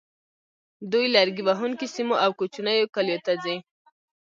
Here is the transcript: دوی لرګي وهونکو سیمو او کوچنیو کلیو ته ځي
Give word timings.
دوی 0.91 1.05
لرګي 1.15 1.41
وهونکو 1.45 1.85
سیمو 1.95 2.15
او 2.23 2.31
کوچنیو 2.39 2.91
کلیو 2.95 3.23
ته 3.25 3.33
ځي 3.43 3.55